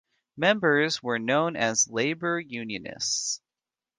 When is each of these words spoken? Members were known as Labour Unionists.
Members 0.35 1.03
were 1.03 1.19
known 1.19 1.55
as 1.55 1.87
Labour 1.87 2.39
Unionists. 2.39 3.39